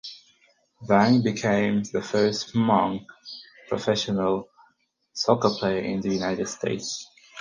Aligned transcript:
Vang 0.87 1.21
became 1.21 1.83
the 1.83 2.01
first 2.01 2.55
Hmong 2.55 3.05
professional 3.69 4.49
soccer 5.13 5.51
player 5.51 5.77
in 5.81 6.01
the 6.01 6.09
United 6.11 6.47
States. 6.47 7.05